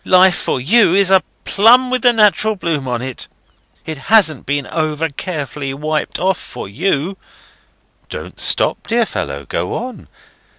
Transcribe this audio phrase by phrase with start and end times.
[0.03, 3.27] Life, for you, is a plum with the natural bloom on; it
[3.85, 7.17] hasn't been over carefully wiped off for you—"
[8.09, 9.45] "Don't stop, dear fellow.
[9.45, 10.07] Go on."